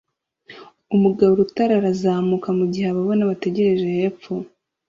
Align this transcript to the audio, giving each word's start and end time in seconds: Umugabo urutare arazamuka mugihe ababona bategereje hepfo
Umugabo 0.95 1.29
urutare 1.33 1.73
arazamuka 1.77 2.47
mugihe 2.59 2.85
ababona 2.89 3.29
bategereje 3.31 3.85
hepfo 3.99 4.33